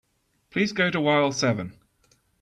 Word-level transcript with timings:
Please 0.49 0.71
go 0.71 0.89
to 0.89 1.07
aisle 1.07 1.31
seven. 1.31 1.77